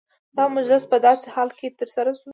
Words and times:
دا 0.37 0.43
مجلس 0.57 0.83
په 0.91 0.97
داسي 1.05 1.27
حال 1.35 1.49
کي 1.57 1.67
ترسره 1.79 2.11
سو، 2.21 2.29